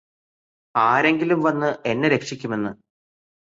ആരെങ്കിലും 0.75 1.43
വന്ന് 1.43 1.77
എന്നെ 1.85 2.09
രക്ഷിക്കുമെന്ന് 2.09 2.71